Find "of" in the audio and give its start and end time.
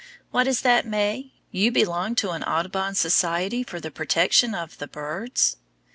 4.55-4.79